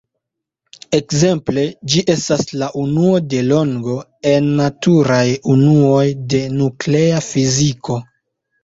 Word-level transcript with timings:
Ekzemple, 0.99 1.65
ĝi 1.95 2.01
estas 2.13 2.47
la 2.63 2.71
unuo 2.85 3.21
de 3.35 3.43
longo 3.53 3.99
en 4.35 4.51
naturaj 4.63 5.23
unuoj 5.59 6.05
de 6.35 6.45
nuklea 6.61 7.25
fiziko. 7.33 8.03